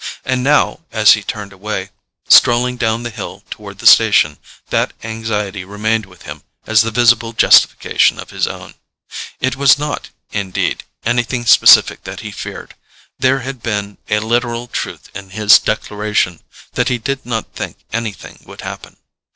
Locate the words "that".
4.71-4.93, 12.05-12.21, 16.73-16.89